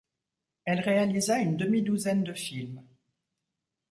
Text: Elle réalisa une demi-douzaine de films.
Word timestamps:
Elle 0.65 0.79
réalisa 0.79 1.37
une 1.37 1.57
demi-douzaine 1.57 2.23
de 2.23 2.33
films. 2.33 2.81